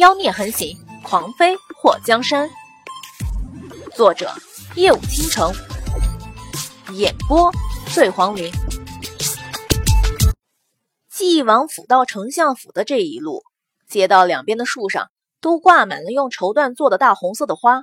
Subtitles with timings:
[0.00, 2.48] 妖孽横行，狂妃破江山。
[3.94, 4.32] 作者：
[4.74, 5.52] 夜舞倾城，
[6.94, 7.52] 演播：
[7.92, 8.50] 醉黄林。
[11.10, 13.42] 晋王府到丞相府的这一路，
[13.86, 17.82] 街道两边的树上都挂满了用绸缎做的大红色的花。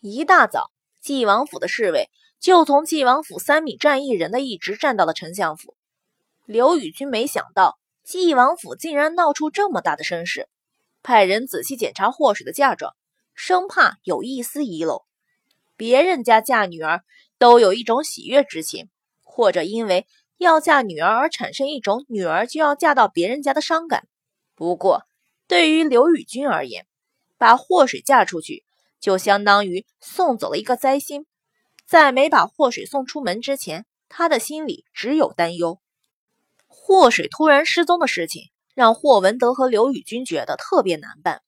[0.00, 2.10] 一大早，晋王府的侍卫
[2.40, 5.76] 就从晋王府三米站一人的一直站到了丞相府。
[6.44, 10.48] 刘宇君没想到，晋王府竟然闹出这么大的声势。
[11.02, 12.94] 派人仔细检查祸水的嫁妆，
[13.34, 15.04] 生怕有一丝遗漏。
[15.76, 17.02] 别人家嫁女儿
[17.38, 18.88] 都有一种喜悦之情，
[19.22, 20.06] 或者因为
[20.38, 24.06] 要嫁女儿而产生一种女儿就要嫁到别人家的伤感。
[24.54, 25.02] 不过，
[25.48, 26.86] 对于刘宇君而言，
[27.36, 28.64] 把祸水嫁出去，
[29.00, 31.26] 就相当于送走了一个灾星。
[31.84, 35.80] 在没把祸水送出门之前，他的心里只有担忧：
[36.68, 38.51] 祸水突然失踪的事情。
[38.74, 41.42] 让霍文德和刘宇君觉得特别难办。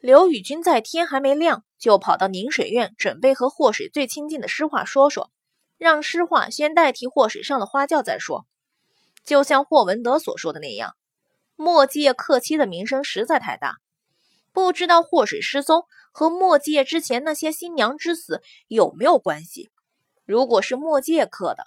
[0.00, 5.30] 刘宇君在天还没亮就跑到宁水院，准备和霍水最亲近的诗画说说，
[5.78, 8.46] 让诗画先代替霍水上了花轿再说。
[9.24, 10.94] 就像霍文德所说的那样，
[11.56, 13.76] 墨界克妻的名声实在太大，
[14.52, 19.70] 不知道霍水失踪和墨界之前那些新娘之死有没有关系。
[20.26, 21.66] 如果是墨界克的，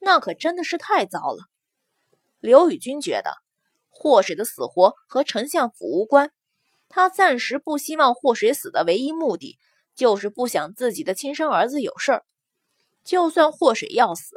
[0.00, 1.46] 那可真的是太糟了。
[2.40, 3.45] 刘宇君觉得。
[3.98, 6.30] 祸水的死活和丞相府无关，
[6.86, 9.58] 他暂时不希望祸水死的唯一目的，
[9.94, 12.24] 就是不想自己的亲生儿子有事儿。
[13.02, 14.36] 就算祸水要死，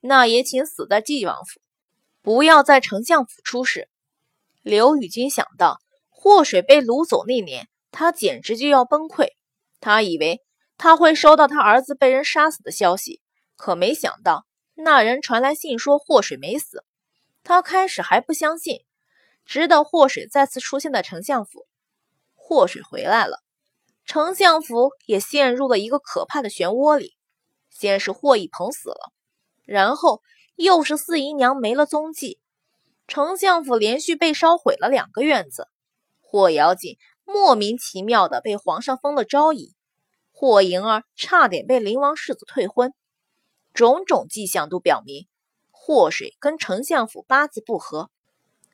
[0.00, 1.60] 那也请死在晋王府，
[2.20, 3.88] 不要在丞相府出事。
[4.62, 9.28] 刘宇君想到祸水被掳走那年，他简直就要崩溃。
[9.80, 10.42] 他以为
[10.76, 13.22] 他会收到他儿子被人杀死的消息，
[13.56, 16.84] 可没想到那人传来信说祸水没死。
[17.42, 18.84] 他开始还不相信。
[19.50, 21.66] 直到祸水再次出现在丞相府，
[22.36, 23.42] 祸水回来了，
[24.04, 27.16] 丞相府也陷入了一个可怕的漩涡里。
[27.68, 29.12] 先是霍一鹏死了，
[29.64, 30.22] 然后
[30.54, 32.38] 又是四姨娘没了踪迹，
[33.08, 35.66] 丞相府连续被烧毁了两个院子。
[36.20, 39.74] 霍瑶锦莫名其妙的被皇上封了昭仪，
[40.30, 42.94] 霍莹儿差点被灵王世子退婚，
[43.74, 45.26] 种种迹象都表明
[45.72, 48.12] 祸水跟丞相府八字不合。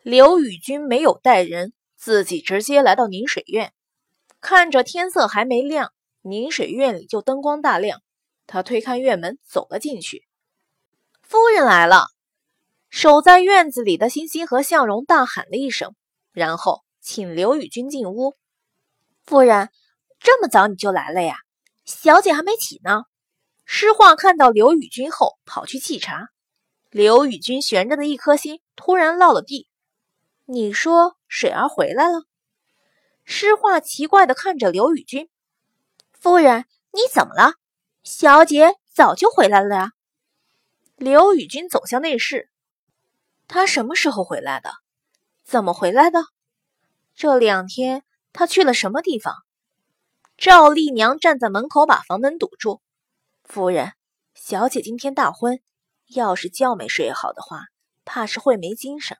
[0.08, 3.72] 刘宇君没有带人，自己直接来到宁水院，
[4.40, 8.00] 看着天色还没亮，宁水院里就灯光大亮。
[8.46, 10.24] 他推开院门走了进去，
[11.22, 12.06] 夫人来了。
[12.88, 15.96] 守在院子里的欣欣和向荣大喊了一声，
[16.30, 18.36] 然后请刘宇君进屋。
[19.24, 19.70] 夫人，
[20.20, 21.38] 这么早你就来了呀？
[21.84, 23.02] 小姐还没起呢。
[23.64, 26.28] 诗画看到刘宇君后，跑去沏茶。
[26.90, 29.66] 刘宇君悬着的一颗心突然落了地。
[30.48, 32.22] 你说水儿回来了？
[33.24, 35.28] 诗画奇怪的看着刘宇君。
[36.12, 37.54] 夫人，你怎么了？
[38.04, 39.90] 小姐早就回来了呀。
[40.94, 42.48] 刘宇君走向内室。
[43.48, 44.70] 他什么时候回来的？
[45.42, 46.20] 怎么回来的？
[47.16, 49.34] 这两天他去了什么地方？
[50.36, 52.80] 赵丽娘站在门口，把房门堵住。
[53.42, 53.94] 夫人，
[54.34, 55.60] 小姐今天大婚，
[56.14, 57.64] 要是觉没睡好的话，
[58.04, 59.18] 怕是会没精神。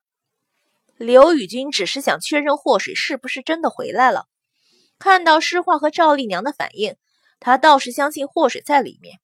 [0.99, 4.27] 刘宇君只是想确认祸水是不是真的回来了。
[4.99, 6.97] 看到诗画和赵丽娘的反应，
[7.39, 9.21] 他倒是相信祸水在里面。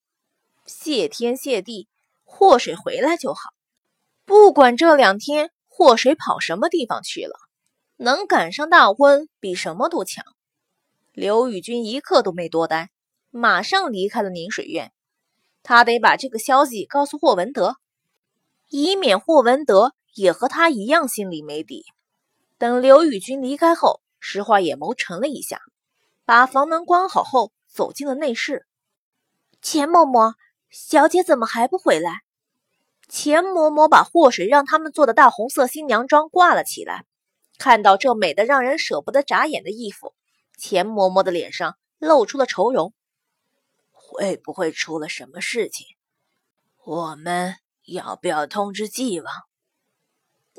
[0.66, 1.88] 谢天谢地，
[2.25, 3.41] 祸水回来就好。
[4.27, 7.37] 不管这两天祸水跑什么地方去了，
[7.97, 10.25] 能赶上大婚比什么都强。
[11.12, 12.91] 刘宇君一刻都没多待，
[13.31, 14.93] 马上离开了宁水院。
[15.62, 17.77] 他得把这个消息告诉霍文德，
[18.69, 19.94] 以免霍文德。
[20.15, 21.84] 也和他一样心里没底。
[22.59, 25.61] 等刘宇君离开后，石化眼眸沉了一下，
[26.25, 28.67] 把房门关好后，走进了内室。
[29.61, 30.34] 钱嬷嬷，
[30.71, 32.23] 小姐怎么还不回来？
[33.09, 37.05] 钱嬷嬷把祸水让他们做的大红色新娘妆挂了起来，
[37.59, 40.14] 看到这美的让人舍不得眨眼的衣服，
[40.56, 42.94] 钱嬷嬷的脸上露出了愁容。
[43.91, 45.87] 会不会出了什么事情？
[46.85, 49.32] 我们要不要通知纪王？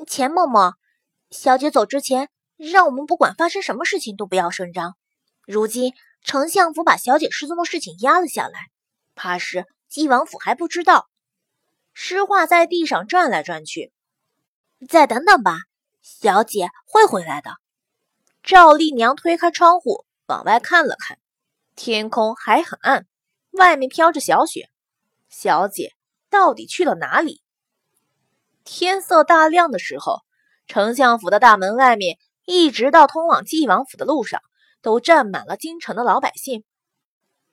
[0.06, 0.74] 钱嬷嬷，
[1.30, 4.96] 小姐走之前，让我们不管发生什么事情都不要声张。
[5.46, 5.92] 如今
[6.22, 8.70] 丞相府把小姐失踪的事情压了下来，
[9.14, 11.08] 怕是纪王府还不知道。
[11.92, 13.92] 诗画在地上转来转去，
[14.88, 15.58] 再等等吧，
[16.02, 17.52] 小姐会回来的。
[18.42, 21.18] 赵丽娘推开窗户往外看了看，
[21.76, 23.06] 天空还很暗，
[23.52, 24.68] 外面飘着小雪。
[25.28, 25.92] 小姐
[26.28, 27.43] 到底去了哪里？
[28.64, 30.22] 天色大亮的时候，
[30.66, 32.16] 丞相府的大门外面，
[32.46, 34.40] 一直到通往纪王府的路上，
[34.80, 36.64] 都站满了京城的老百姓。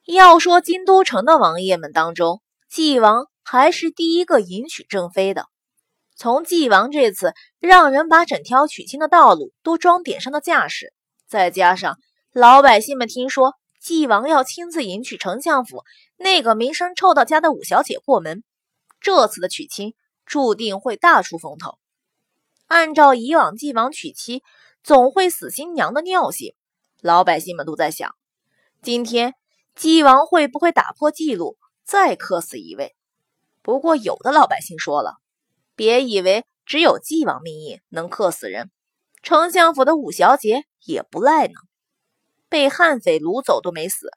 [0.06, 5.44] 要说京都城的王爷们当中，纪王还是第一个迎娶正妃的。
[6.16, 10.94] 从纪王这次让人把整条娶亲的道路都装点上的架势，
[11.28, 11.98] 再加上
[12.32, 15.84] 老百姓们听说纪王要亲自迎娶丞相府
[16.16, 18.42] 那个名声臭到家的五小姐过门，
[19.00, 21.78] 这次的娶亲注定会大出风头。
[22.66, 24.42] 按照以往纪王娶妻
[24.82, 26.54] 总会死新娘的尿性，
[27.00, 28.14] 老百姓们都在想，
[28.82, 29.34] 今天。
[29.74, 32.94] 纪王会不会打破记录，再克死一位？
[33.62, 35.14] 不过有的老百姓说了，
[35.74, 38.70] 别以为只有纪王命硬能克死人，
[39.22, 41.54] 丞相府的五小姐也不赖呢。
[42.50, 44.10] 被悍匪掳走都没死，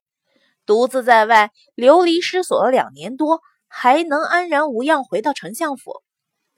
[0.65, 3.39] 独自在外流离失所了两年多，
[3.77, 6.01] 还能安然无恙回到丞相府，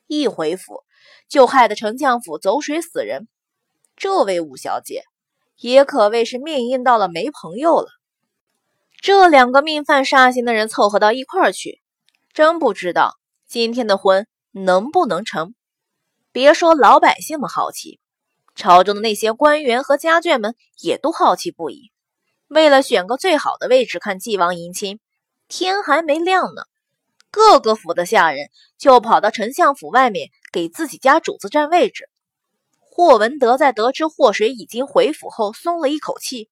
[0.06, 0.84] 一回府
[1.28, 3.28] 就害得丞相府走水死人。
[3.96, 5.02] 这位五小姐
[5.56, 7.88] 也可谓是命硬到了没朋友了。
[9.02, 11.82] 这两个命犯煞星的人凑合到一块儿去，
[12.34, 13.16] 真不知道
[13.48, 15.56] 今天的婚能不能成。
[16.32, 18.00] 别说老百姓们好奇，
[18.54, 21.92] 朝中的那些官员和家眷们也都好奇不已。
[22.48, 25.00] 为了选个最好的位置看纪王迎亲，
[25.48, 26.62] 天还没亮呢，
[27.32, 32.10] 各个府的下人就跑到丞相府外面给自己家主子占位置。
[32.80, 36.50] 霍文德在得知霍水已经回府后，松了一口气，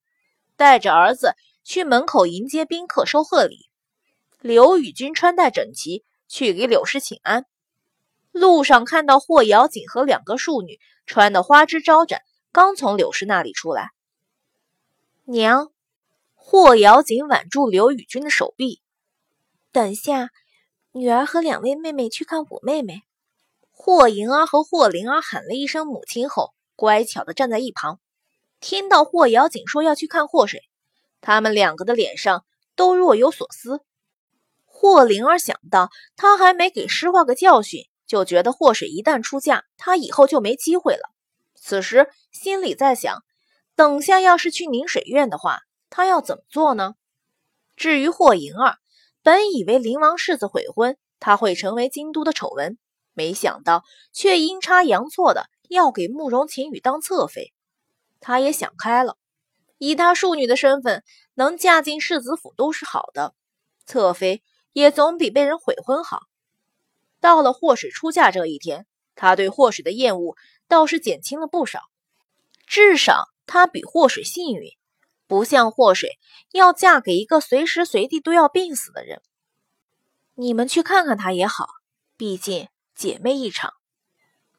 [0.55, 1.33] 带着儿子。
[1.67, 3.71] 去门口迎接宾客，收贺礼。
[4.39, 7.47] 刘宇君穿戴整齐，去给柳氏请安。
[8.31, 13.89] 路上看到霍瑶锦和两个庶女穿的花枝招展，刚从柳氏那里出来。
[15.23, 15.71] 娘，
[16.35, 18.79] 霍瑶锦挽住刘宇君的手臂。
[19.71, 20.29] 等下，
[20.97, 23.01] 女儿和两位妹妹去看我妹妹。
[23.69, 27.99] 霍莹儿和霍灵儿喊了一声母亲后，乖巧的站在一旁。
[28.61, 30.61] 听到霍瑶锦说要去看霍水。
[31.19, 32.45] 他们两个的脸上
[32.77, 33.81] 都若有所思。
[34.63, 41.11] 霍灵儿想到，他还没给诗画个教训，就觉得霍水一旦出嫁，他以后就没机会了。
[41.55, 43.21] 此时心里在想，
[43.75, 45.59] 等下要是去宁水院的话，
[45.89, 46.95] 他要怎么做呢？
[47.75, 48.77] 至于霍莹儿，
[49.25, 52.77] 本以为灵王世子悔婚，他会成为京都的丑闻，
[53.15, 53.83] 没想到
[54.13, 57.51] 却阴差阳错的要给慕容晴雨当侧妃。
[58.19, 59.17] 他也想开了。
[59.79, 63.33] 以她庶女的身份，能嫁进世子府都是好的，
[63.87, 64.43] 侧妃
[64.73, 66.19] 也总比被人悔婚好。
[67.19, 68.85] 到了霍水出嫁这一天，
[69.15, 70.37] 他对霍水的厌恶
[70.67, 71.79] 倒是减轻了不少，
[72.67, 74.69] 至少他比霍水幸运，
[75.27, 76.17] 不像霍水
[76.51, 79.21] 要嫁给一个随时随地都要病死的人。
[80.33, 81.67] 你们去看看她也好，
[82.17, 83.73] 毕竟姐妹一场。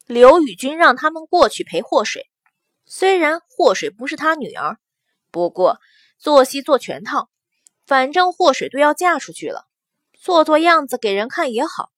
[0.06, 2.30] 刘宇君让他们过去陪霍水，
[2.84, 4.78] 虽然霍水不是他女儿。
[5.32, 5.80] 不过，
[6.18, 7.28] 做戏做全套，
[7.86, 9.66] 反正霍水都要嫁出去了，
[10.14, 11.90] 做做样子给人看也好。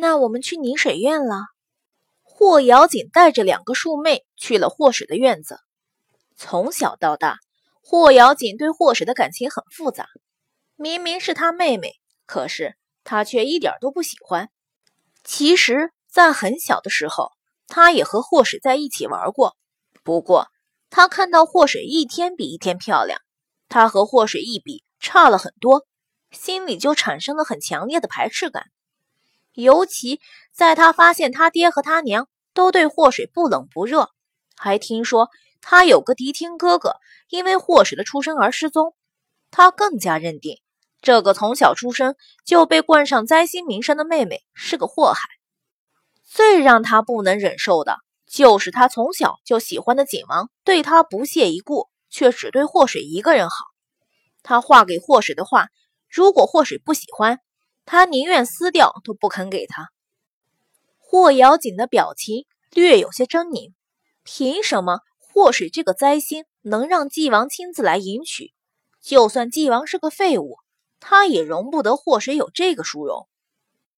[0.00, 1.42] 那我们去宁水院了。
[2.22, 5.60] 霍瑶锦带着两个庶妹去了霍水的院子。
[6.36, 7.38] 从小到大，
[7.82, 10.06] 霍瑶锦对霍水的感情很复杂。
[10.76, 11.94] 明明是他妹妹，
[12.26, 14.50] 可是他却一点都不喜欢。
[15.24, 17.32] 其实，在很小的时候，
[17.66, 19.56] 他也和霍水在一起玩过，
[20.04, 20.48] 不过。
[20.88, 23.20] 他看到霍水一天比一天漂亮，
[23.68, 25.84] 他和霍水一比差了很多，
[26.30, 28.66] 心里就产生了很强烈的排斥感。
[29.52, 30.20] 尤其
[30.52, 34.10] 在他发现他爹和他娘都对霍水不冷不热，
[34.54, 35.28] 还听说
[35.68, 36.94] 他有个嫡亲哥哥
[37.28, 38.94] 因为祸水的出生而失踪，
[39.50, 40.60] 他更加认定
[41.02, 45.20] 这个从小出生就被冠上灾星名声的妹妹是个祸害。
[46.22, 47.98] 最让他不能忍受的。
[48.28, 53.56] 就是他从小就喜欢的景王，对他不屑一顾，却只对祸水一个人好。
[54.44, 55.68] 他画给祸水的画，
[56.08, 57.40] 如果祸水不喜欢，
[57.84, 59.90] 他宁愿撕掉都不肯给他。
[60.98, 63.72] 霍瑶锦的表情略有些狰狞。
[64.24, 64.98] 凭什么
[65.36, 68.54] 祸水这个灾星能让纪王亲自来迎娶？
[69.02, 70.56] 就算纪王是个废物，
[70.98, 73.28] 他也容不得祸水有这个殊荣。